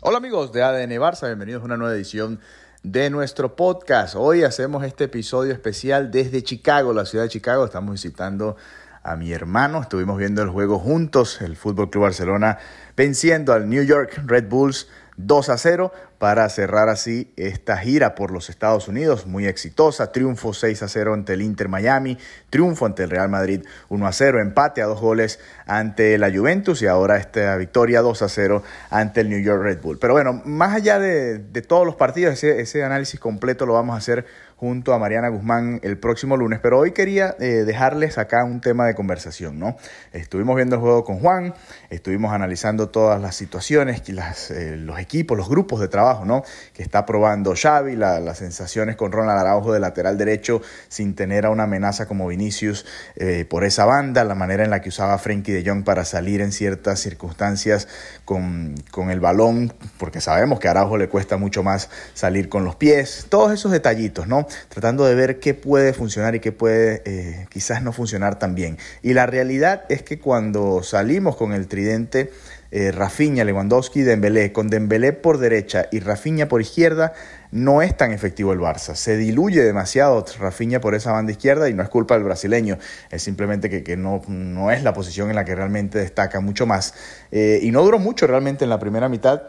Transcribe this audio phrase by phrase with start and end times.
[0.00, 2.38] Hola amigos de ADN Barça, bienvenidos a una nueva edición
[2.84, 4.14] de nuestro podcast.
[4.16, 7.64] Hoy hacemos este episodio especial desde Chicago, la ciudad de Chicago.
[7.64, 8.56] Estamos visitando
[9.02, 12.58] a mi hermano, estuvimos viendo el juego juntos, el Fútbol Club Barcelona
[12.96, 18.32] venciendo al New York Red Bulls 2 a 0 para cerrar así esta gira por
[18.32, 20.10] los Estados Unidos, muy exitosa.
[20.10, 22.18] Triunfo 6 a 0 ante el Inter Miami,
[22.50, 26.82] triunfo ante el Real Madrid 1 a 0, empate a dos goles ante la Juventus
[26.82, 29.98] y ahora esta victoria 2 a 0 ante el New York Red Bull.
[29.98, 34.24] Pero bueno, más allá de, todos los partidos, ese, análisis completo lo vamos a hacer
[34.56, 38.86] junto a Mariana Guzmán el próximo lunes, pero hoy quería eh, dejarles acá un tema
[38.86, 39.76] de conversación, ¿no?
[40.12, 41.54] Estuvimos viendo el juego con Juan,
[41.90, 46.42] estuvimos analizando todas las situaciones, las, eh, los equipos, los grupos de trabajo, ¿no?
[46.72, 51.50] Que está probando Xavi, las sensaciones con Ronald Araujo de lateral derecho sin tener a
[51.50, 52.86] una amenaza como Vinicius
[53.16, 56.40] eh, por esa banda, la manera en la que usaba Frenkie de Jong para salir
[56.40, 57.88] en ciertas circunstancias
[58.24, 62.64] con, con el balón, porque sabemos que a Araujo le cuesta mucho más salir con
[62.64, 64.46] los pies, todos esos detallitos, ¿no?
[64.68, 68.78] tratando de ver qué puede funcionar y qué puede eh, quizás no funcionar tan bien.
[69.02, 72.30] Y la realidad es que cuando salimos con el tridente
[72.70, 77.14] eh, Rafinha, Lewandowski, Dembélé, con Dembélé por derecha y Rafinha por izquierda,
[77.50, 78.94] no es tan efectivo el Barça.
[78.94, 82.78] Se diluye demasiado Rafinha por esa banda izquierda y no es culpa del brasileño,
[83.10, 86.94] es simplemente que, no, no, es la posición en la que realmente destaca mucho más.
[87.30, 89.42] Eh, y no duró mucho realmente en la primera mitad.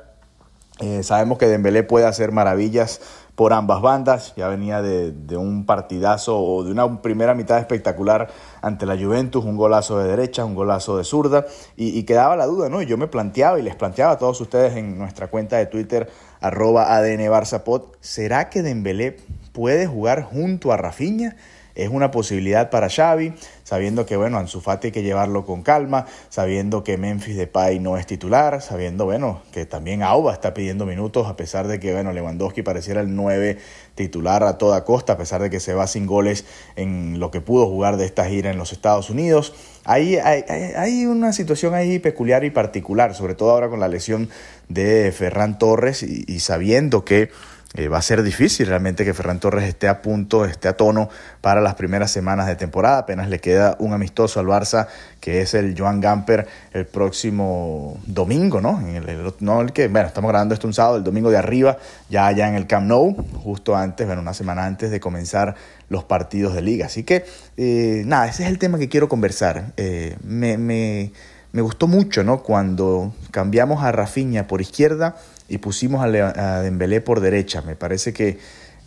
[0.79, 3.01] Eh, sabemos que Dembélé puede hacer maravillas
[3.39, 4.33] por ambas bandas.
[4.35, 8.27] Ya venía de, un partidazo o de una primera mitad espectacular
[8.61, 11.45] ante la Juventus, un golazo de derecha, un golazo de zurda,
[11.77, 12.81] y, quedaba la duda, ¿no?
[12.81, 16.09] Yo me planteaba y les planteaba a todos ustedes en nuestra cuenta de Twitter,
[16.41, 17.31] arroba ADN
[18.01, 19.15] ¿será que Dembélé
[19.59, 21.35] puede jugar junto a Rafinha?
[21.83, 26.05] es una posibilidad para Xavi, sabiendo que, bueno, Ansu Fati hay que llevarlo con calma,
[26.29, 31.27] sabiendo que Memphis Depay no es titular, sabiendo, bueno, que también Auba está pidiendo minutos,
[31.27, 33.57] a pesar de que, bueno, Lewandowski pareciera el 9
[33.95, 36.43] titular a toda costa, a pesar de que se va sin goles
[36.75, 39.53] en lo que pudo jugar de esta gira en los Estados Unidos.
[39.85, 40.43] Hay, hay,
[40.75, 44.29] hay una situación ahí peculiar y particular, sobre todo ahora con la lesión
[44.67, 47.29] de Ferran Torres y sabiendo que
[47.75, 51.07] eh, va a ser difícil realmente que Ferran Torres esté a punto, esté a tono
[51.39, 52.97] para las primeras semanas de temporada.
[52.97, 54.87] Apenas le queda un amistoso al Barça,
[55.19, 58.79] que es el Joan Gamper, el próximo domingo, ¿no?
[58.79, 61.77] En el, no el que, bueno, estamos grabando esto un sábado, el domingo de arriba,
[62.09, 65.53] ya allá en el Camp Nou, justo antes, bueno, una semana antes de comenzar
[65.89, 66.87] los partidos de liga.
[66.87, 67.23] Así que,
[67.55, 69.73] eh, nada, ese es el tema que quiero conversar.
[69.77, 71.11] Eh, me, me,
[71.51, 72.41] me gustó mucho, ¿no?
[72.41, 75.17] Cuando cambiamos a Rafinha por izquierda
[75.49, 77.61] y pusimos a, Dembélé por derecha.
[77.61, 78.37] Me parece que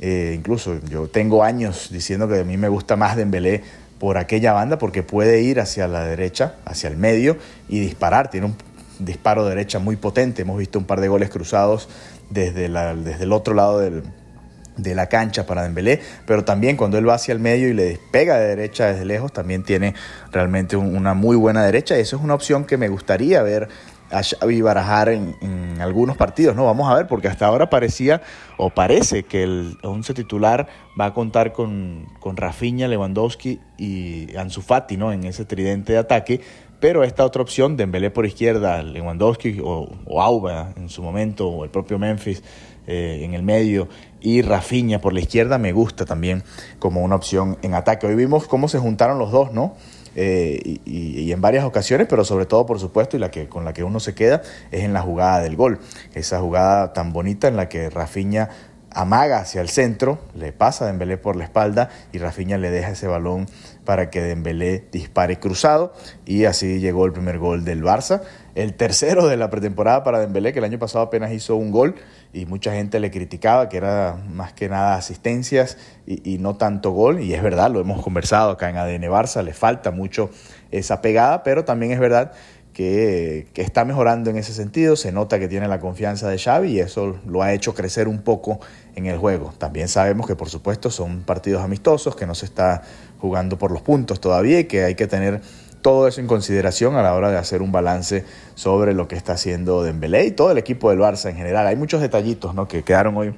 [0.00, 3.62] eh, incluso yo tengo años diciendo que a mí me gusta más Dembélé
[3.98, 7.36] por aquella banda porque puede ir hacia la derecha, hacia el medio
[7.68, 8.30] y disparar.
[8.30, 8.56] Tiene un
[8.98, 10.42] disparo de derecha muy potente.
[10.42, 11.88] Hemos visto un par de goles cruzados
[12.30, 17.14] desde, desde el otro lado de la cancha para Dembélé, pero también cuando él va
[17.14, 19.94] hacia el medio y le despega de derecha desde lejos, también tiene
[20.30, 23.68] realmente una muy buena derecha y eso es una opción que me gustaría ver
[24.12, 26.64] a Xavi barajar en, algunos partidos, ¿no?
[26.64, 28.22] Vamos a ver, porque hasta ahora parecía
[28.56, 30.68] o parece que el 11 titular
[31.00, 35.12] va a contar con, con Rafinha, Lewandowski y Ansu Fati, ¿no?
[35.12, 36.40] En ese tridente de ataque,
[36.78, 41.64] pero esta otra opción, Dembélé por izquierda, Lewandowski o, o Auba en su momento, o
[41.64, 42.42] el propio Memphis
[42.88, 43.88] eh, en el medio
[44.20, 46.42] y Rafinha por la izquierda, me gusta también
[46.80, 48.08] como una opción en ataque.
[48.08, 49.76] Hoy vimos cómo se juntaron los dos, ¿no?
[50.16, 53.72] Eh, y, en varias ocasiones, pero sobre todo, por supuesto, y la que con la
[53.72, 55.78] que uno se queda es en la jugada del gol.
[56.14, 58.50] Esa jugada tan bonita en la que Rafinha
[58.94, 62.90] amaga hacia el centro, le pasa a Dembélé por la espalda y Rafinha le deja
[62.90, 63.46] ese balón
[63.84, 65.92] para que Dembélé dispare cruzado
[66.26, 68.22] y así llegó el primer gol del Barça.
[68.54, 71.94] El tercero de la pretemporada para Dembélé, que el año pasado apenas hizo un gol
[72.34, 77.20] y mucha gente le criticaba que era más que nada asistencias y, no tanto gol.
[77.20, 80.28] Y es verdad, lo hemos conversado acá en ADN Barça, le falta mucho
[80.70, 82.32] esa pegada, pero también es verdad
[82.74, 84.96] que, que, está mejorando en ese sentido.
[84.96, 88.20] Se nota que tiene la confianza de Xavi y eso lo ha hecho crecer un
[88.20, 88.60] poco
[88.96, 89.54] en el juego.
[89.56, 92.82] También sabemos que por supuesto son partidos amistosos, que no se está
[93.18, 95.40] jugando por los puntos todavía y que hay que tener
[95.82, 98.24] todo eso en consideración a la hora de hacer un balance
[98.54, 101.66] sobre lo que está haciendo Dembélé y todo el equipo del Barça en general.
[101.66, 102.68] Hay muchos detallitos ¿no?
[102.68, 103.34] que quedaron hoy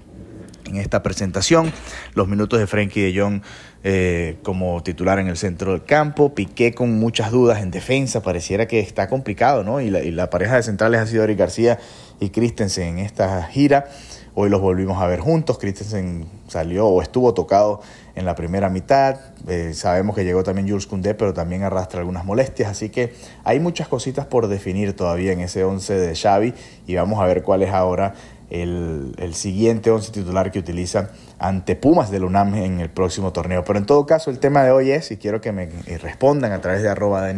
[0.67, 1.73] en esta presentación.
[2.15, 3.43] Los minutos de Frenkie de Jong
[3.83, 6.35] eh, como titular en el centro del campo.
[6.35, 8.23] Piqué con muchas dudas en defensa.
[8.23, 9.81] Pareciera que está complicado, ¿no?
[9.81, 11.79] Y la, y la pareja de centrales ha sido Eric García
[12.21, 13.87] y Christensen en esta gira.
[14.37, 15.59] Hoy los volvimos a ver juntos.
[15.59, 17.81] Christensen salió o estuvo tocado
[18.17, 19.17] en la primera mitad.
[19.47, 22.69] Eh, sabemos que llegó también Jules Koundé, pero también arrastra algunas molestias.
[22.69, 23.15] Así que
[23.45, 26.53] hay muchas cositas por definir todavía en ese 11 de Xavi
[26.85, 28.15] y vamos a ver cuál es ahora
[28.51, 33.63] el, siguiente 11 titular que utiliza ante Pumas del UNAM en el próximo torneo.
[33.65, 36.61] Pero en todo caso, el tema de hoy es, y quiero que me respondan a
[36.61, 37.35] través de arroba de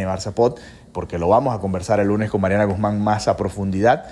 [0.92, 4.06] porque lo vamos a conversar el lunes con Mariana Guzmán más a profundidad.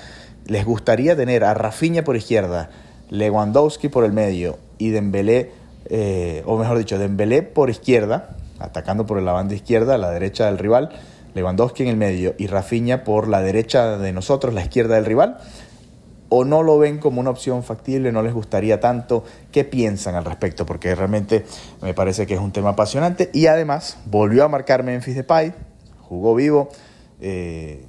[0.46, 2.70] ¿Les gustaría tener a Rafinha por izquierda,
[3.10, 5.52] Lewandowski por el medio y Dembélé,
[5.86, 10.46] eh, o mejor dicho, Dembélé por izquierda, atacando por la banda izquierda, a la derecha
[10.46, 10.90] del rival,
[11.34, 15.38] Lewandowski en el medio y Rafinha por la derecha de nosotros, la izquierda del rival?
[16.36, 20.24] o no lo ven como una opción factible, no les gustaría tanto, ¿qué piensan al
[20.24, 20.66] respecto?
[20.66, 21.44] Porque realmente
[21.80, 25.54] me parece que es un tema apasionante y además volvió a marcar Memphis Depay,
[26.00, 26.70] jugó vivo,
[27.20, 27.84] eh,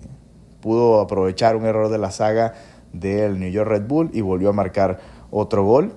[0.65, 2.55] pudo aprovechar un error de la saga
[2.91, 5.93] del New York Red Bull y volvió a marcar otro gol.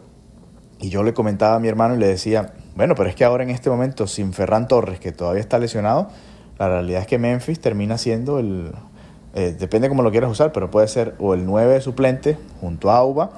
[0.79, 3.45] Y yo le comentaba a mi hermano y le decía, bueno, pero es que ahora
[3.45, 6.09] en este momento sin Ferran Torres, que todavía está lesionado,
[6.59, 8.73] la realidad es que Memphis termina siendo el,
[9.33, 12.99] eh, depende cómo lo quieras usar, pero puede ser o el 9 suplente junto a
[12.99, 13.31] Auba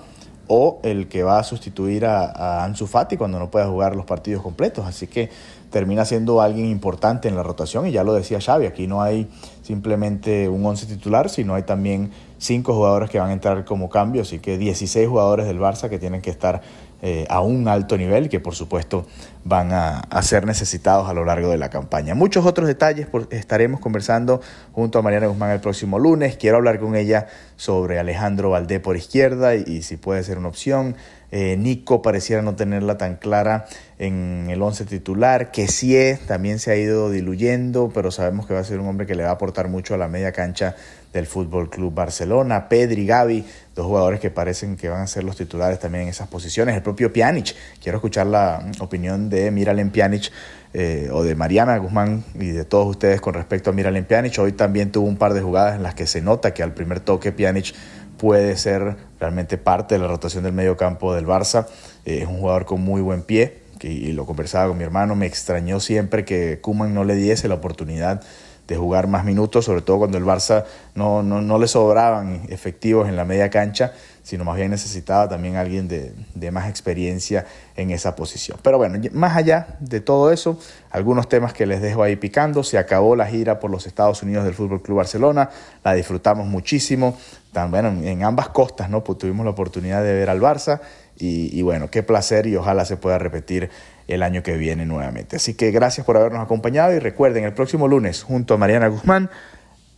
[0.48, 4.04] o el que va a sustituir a, a, Ansu Fati cuando no pueda jugar los
[4.04, 4.84] partidos completos.
[4.84, 5.30] Así que
[5.70, 9.28] termina siendo alguien importante en la rotación y ya lo decía Xavi, aquí no hay
[9.62, 14.22] simplemente un 11 titular, sino hay también 5 jugadores que van a entrar como cambio,
[14.22, 16.62] así que 16 jugadores del Barça que tienen que estar
[17.02, 19.06] eh, a un alto nivel que por supuesto
[19.42, 22.14] van a, ser necesitados a lo largo de la campaña.
[22.14, 24.42] Muchos otros detalles estaremos conversando
[24.72, 26.36] junto a Mariana Guzmán el próximo lunes.
[26.36, 27.26] Quiero hablar con ella
[27.56, 30.94] sobre Alejandro Valdé por izquierda y, si puede ser una opción.
[31.32, 33.66] Eh, Nico pareciera no tenerla tan clara
[33.98, 35.50] en el 11 titular.
[35.50, 35.96] Que sí
[36.26, 39.22] también se ha ido diluyendo, pero sabemos que va a ser un hombre que le
[39.22, 40.74] va a aportar mucho a la media cancha
[41.12, 42.68] del Fútbol Club Barcelona.
[42.68, 43.44] Pedri, Gavi,
[43.74, 46.76] dos jugadores que parecen que van a ser los titulares también en esas posiciones.
[46.76, 50.30] El propio Pjanic, quiero escuchar la opinión de Miralem Pjanic
[50.72, 54.38] eh, o de Mariana Guzmán y de todos ustedes con respecto a Miralem Pjanic.
[54.38, 57.00] Hoy también tuvo un par de jugadas en las que se nota que al primer
[57.00, 57.74] toque Pjanic
[58.20, 61.66] puede ser realmente parte de la rotación del medio campo del Barça.
[62.04, 65.24] Eh, es un jugador con muy buen pie, y lo conversaba con mi hermano, me
[65.24, 68.22] extrañó siempre que Kuman no le diese la oportunidad
[68.70, 70.64] de jugar más minutos, sobre todo cuando el Barça
[70.94, 75.56] no, no, no le sobraban efectivos en la media cancha, sino más bien necesitaba también
[75.56, 78.58] alguien de, de, más experiencia en esa posición.
[78.62, 80.56] Pero bueno, más allá de todo eso,
[80.92, 82.62] algunos temas que les dejo ahí picando.
[82.62, 85.50] Se acabó la gira por los Estados Unidos del Fútbol Club Barcelona,
[85.82, 87.18] la disfrutamos muchísimo.
[87.52, 89.02] Tan, bueno, en ambas costas, ¿no?
[89.02, 90.80] Pues tuvimos la oportunidad de ver al Barça
[91.18, 93.68] y, y bueno, qué placer y ojalá se pueda repetir
[94.10, 95.36] el año que viene nuevamente.
[95.36, 99.30] Así que gracias por habernos acompañado y recuerden, el próximo lunes junto a Mariana Guzmán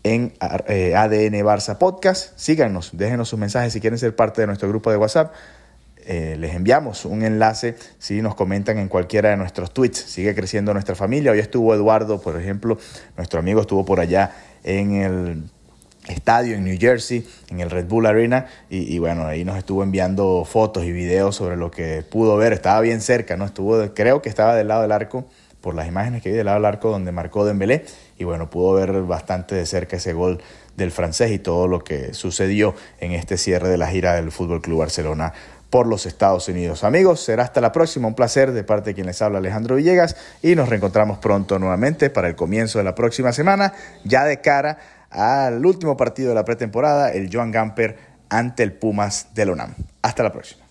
[0.03, 4.69] en ADN eh, Barça Podcast, síganos, déjenos sus mensajes si quieren ser parte de nuestro
[4.69, 5.33] grupo de WhatsApp.
[6.05, 9.99] Eh, les enviamos un enlace si nos comentan en cualquiera de nuestros tweets.
[9.99, 11.31] Sigue creciendo nuestra familia.
[11.31, 12.77] Hoy estuvo Eduardo, por ejemplo,
[13.17, 14.35] nuestro amigo estuvo por allá
[14.65, 15.43] en el
[16.09, 20.45] estadio en New Jersey, en el Red Bull Arena, y, bueno, ahí nos estuvo enviando
[20.45, 23.45] fotos y videos sobre lo que pudo ver, estaba bien cerca, ¿no?
[23.45, 25.25] Estuvo, creo que estaba del lado del arco,
[25.61, 27.85] por las imágenes que vi del lado del arco donde marcó Dembélé,
[28.19, 30.43] y bueno, pudo ver bastante de cerca ese gol
[30.77, 34.61] del francés y todo lo que sucedió en este cierre de la gira del Fútbol
[34.61, 35.33] Club Barcelona
[35.71, 36.85] por los Estados Unidos.
[36.85, 40.17] Amigos, será hasta la próxima, un placer de parte de quien les habla Alejandro Villegas
[40.43, 43.73] y nos reencontramos pronto nuevamente para el comienzo de la próxima semana,
[44.05, 44.79] ya de cara
[45.13, 47.97] al último partido de la pretemporada, el Joan Gamper
[48.29, 49.75] ante el Pumas de Lonam.
[50.01, 50.62] Hasta la próxima.